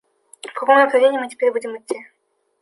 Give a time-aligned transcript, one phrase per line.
[0.49, 2.07] В каком направлении мы теперь будем идти?